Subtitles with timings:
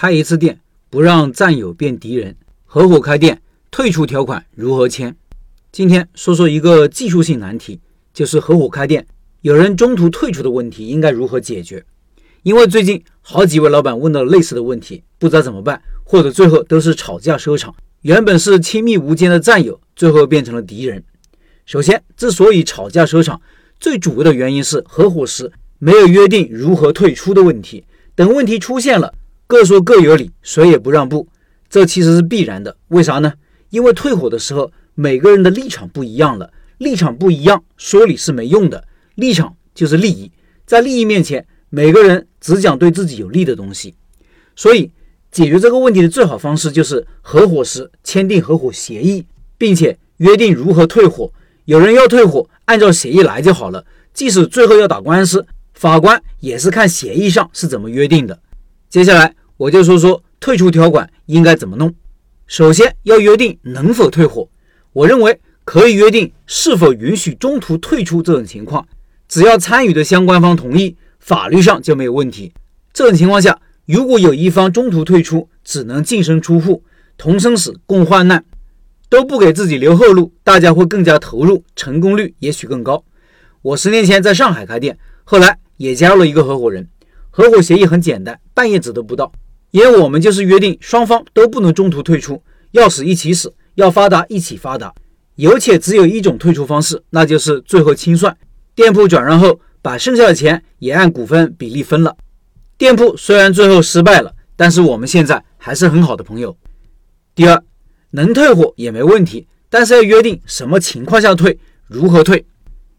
[0.00, 0.58] 开一次店
[0.88, 5.14] 不让战友变敌人，合伙开店退出条款如何签？
[5.70, 7.78] 今天说说一个技术性难题，
[8.14, 9.06] 就是合伙开店
[9.42, 11.84] 有人中途退出的问题应该如何解决？
[12.44, 17.74] 因为最近好几位老板问到类似的问题，不知道怎么办，或者最后都是吵架收场。
[18.00, 21.04] 原本是亲密无间的战友，最后变成了敌人。
[21.66, 23.38] 首先，之所以吵架收场，
[23.78, 27.84] 最主要的原因是合伙时没有约定如何退出的问题。
[28.14, 29.14] 等问题出现了，
[29.50, 31.26] 各说各有理，谁也不让步，
[31.68, 32.76] 这其实是必然的。
[32.86, 33.32] 为啥呢？
[33.70, 38.84] 因为退伙的时候，每个人的立场不一样了，立场不一样，说理是没用的。
[39.16, 40.30] 立场就是利益，
[40.64, 43.96] 在利益面前，每个人只讲对自己有利的东西。
[44.54, 44.92] 所以，
[45.32, 49.26] 解决这个问题的最好方式就是合伙时签订合伙协议，
[49.58, 51.32] 并且约定如何退伙。
[51.64, 53.84] 有人要退伙，按照协议来就好了。
[54.14, 55.44] 即使最后要打官司，
[55.74, 58.38] 法官也是看协议上是怎么约定的。
[58.88, 59.34] 接下来。
[59.60, 61.94] 我就说说退出条款应该怎么弄。
[62.46, 64.48] 首先要约定能否退伙。
[64.94, 68.88] 我认为可以约定是否允许中途退出这种情况，
[69.28, 72.54] 只要参与的相关方同意，法律上就没有问题。
[72.94, 76.82] 这种情况下，如果有一方中途退出，只能净身出户，
[77.18, 78.42] 同生死共患难，
[79.10, 83.04] 都不给自己留后路，大家会更加投入，成功率也许更高。
[83.60, 86.88] 我十年前在上海开店，后来也加入了一个合伙人，
[87.28, 89.30] 合伙协议很简单，半页纸都不到。
[89.70, 94.92] 因为我们就是约定双方都不能中途退出，要死一起死，要发达一起发达，
[95.36, 98.36] 有且只有一种退出方式，那就是最后清算，
[98.74, 102.16] 店铺转让后把剩下的钱也按股份比例分了。
[102.76, 106.56] 店铺虽然最后失败了，但是我们现在还是很好的朋友。
[107.34, 107.62] 第二，
[108.10, 112.44] 能退货也没问题，但是要约定什么情况下退，如何退，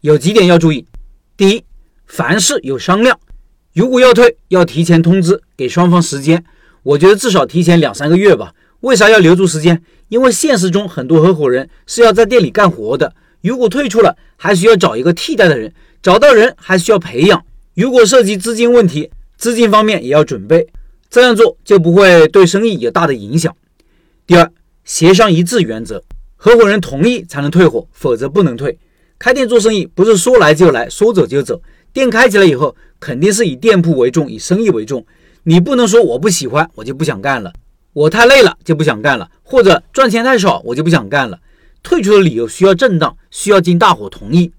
[0.00, 0.84] 有几点要注意。
[1.36, 1.64] 第一，
[2.06, 3.20] 凡事有商量，
[3.72, 6.44] 如果要退，要提前通知，给双方时间。
[6.86, 8.54] 我觉得至少提前两三个月吧。
[8.80, 9.82] 为啥要留足时间？
[10.08, 17.44] 因为现实中很多合伙人是要在店里干活的，如果退出了，还需要找一个替代的人，找到人还需要培养。
[17.74, 20.68] 如果涉及资金问题，资金方面也要准备。
[21.10, 23.52] 这样做就不会对生意有大的影响。
[24.24, 24.48] 第二，
[24.84, 26.04] 协商一致原则，
[26.36, 28.78] 合伙人同意才能退伙，否则不能退。
[29.18, 31.60] 开店做生意不是说来就来，说走就走。
[31.92, 35.04] 店开起来以后，肯定是以店铺为重，以生意为重。
[35.48, 37.52] 你不能说我不喜欢，我就不想干了；
[37.92, 41.38] 我太累了就不想干了，或者赚钱太少我就不想干了。
[41.84, 44.50] 退出的理由需要正当，需要经大伙同意。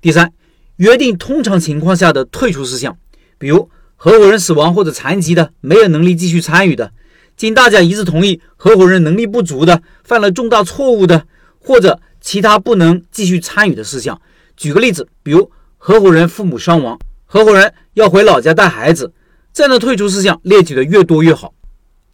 [0.00, 0.32] 第三，
[0.78, 2.98] 约定通常情况下的退出事项，
[3.38, 6.90] 比如合伙人死亡或者残疾的，没有能力继续参与的，
[7.36, 11.24] 经大家一致同意，合伙人能力不足的，犯了重大错误的，
[11.60, 14.20] 或者其他不能继续参与的事项。
[14.56, 19.12] 举个例子，比如合伙人父母伤亡，合伙人要回老家带孩子。
[19.56, 21.54] 这样的退出事项列举的越多越好。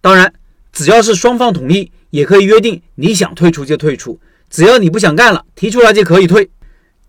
[0.00, 0.32] 当然，
[0.72, 6.48] 只要是双方同意，也可以约定你想退出就退出，只要你不想干了，提出来就可以退。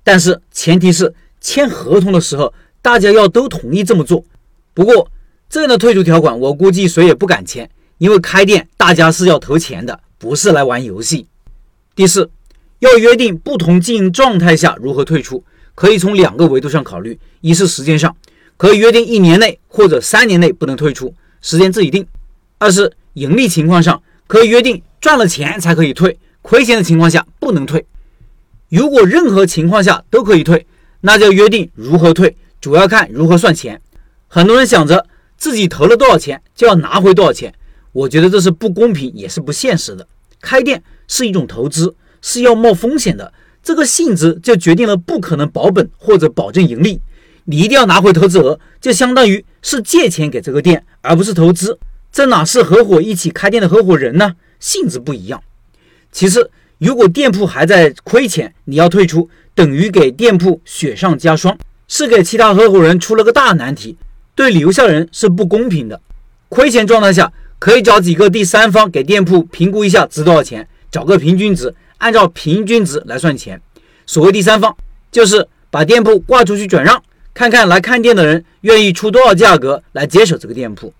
[0.04, 4.26] 但是前提是签合同的时候大家要都同意这么做。
[4.74, 5.10] 不过
[5.50, 11.26] 这样的退出条款，我估计谁也不敢签，因为开店大家是要投钱的，不是来玩游戏。
[11.96, 12.30] 第四，
[12.80, 18.14] 要约定不同经营状态下如何退出，可以从两个维度上考虑：一是时间上。
[18.58, 22.06] 可以约定一年内或者三年内不能退出，时间自己定。
[22.58, 27.86] 二是盈利情况上，可以约定赚了钱才可以退，亏钱的情况下不能退。
[28.70, 30.66] 如果任何情况下都可以退，
[31.02, 33.80] 那就约定如何退，主要看如何算钱。
[34.28, 35.06] 很多人想着
[35.38, 37.54] 自己投了多少钱就要拿回多少钱，
[37.92, 40.08] 我觉得这是不公平也是不现实的。
[40.42, 43.32] 开店是一种投资，是要冒风险的，
[43.62, 47.00] 这个性质就决定了不可能保本或者保证盈利。
[47.50, 51.80] 你一定要拿回投资额，就相当于是借钱给这个店，而不是投资。
[52.12, 54.36] 这哪是合伙一起开店的合伙人呢？
[54.60, 55.42] 性质不一样。
[56.12, 61.58] 其次，如果店铺还在亏钱，你要退出，等于给店铺雪上加霜，
[61.88, 63.96] 是给其他合伙人出了个大难题，
[64.36, 66.02] 对留下人是不公平的。
[66.50, 73.62] 亏钱状态下，可以找几个第三方给店铺评估一下值多少钱，找个平均值，按照平均值来算钱。
[74.06, 74.76] 所谓第三方，
[75.10, 77.02] 就是把店铺挂出去转让。
[77.38, 80.92] 看看来看店的人愿意出多少价格来接手这个店铺，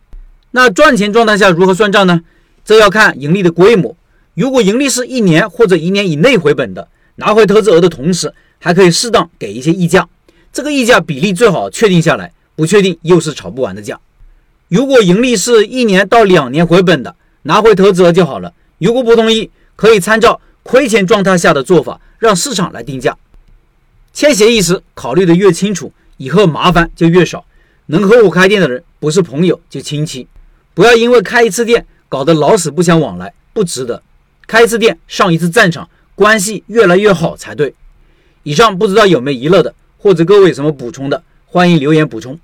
[0.52, 2.22] 那赚钱状态下如何算账呢？
[2.64, 3.98] 这要看盈利的规模。
[4.36, 10.08] 如果盈利是一年或者一年以内回本的，拿回投资额的同时，还可以适当给一些溢价，
[10.54, 14.00] 这个溢价比例最好确定下来，不确定又是炒不完的价。
[14.68, 18.54] 如果盈利是一年到两年回本的，拿回投资额就好了。
[18.78, 23.18] 如果不同意，可以参照亏钱状态下的做法，让市场来定价。
[24.14, 25.92] 签协议时考虑的越清楚。
[26.18, 27.46] 以后麻烦就越少，
[27.88, 30.28] 能和我开店的人不是朋友就亲戚，
[30.74, 34.02] 不要因为开一次店搞得老死不相往来，不值得。
[34.46, 37.74] 开一次店，上一次战场，关系越来越好才对。
[38.44, 42.40] 以上不知道有没有遗漏的，或者各位有什么补充的，欢迎留言补充。